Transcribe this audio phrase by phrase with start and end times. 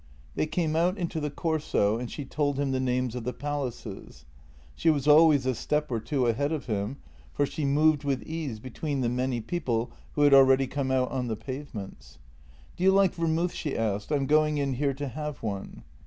[0.33, 4.25] They came out into the Corso, and she told him the names of the palaces.
[4.73, 6.97] She was always a step or two ahead of him,
[7.31, 11.27] for she moved with ease between the many people who had already come out on
[11.27, 12.17] the pavements."
[12.75, 15.83] Do you like vermouth?" she asked." I am going in here to have one."